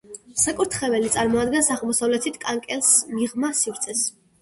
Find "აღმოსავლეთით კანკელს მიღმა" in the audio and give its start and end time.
1.77-3.57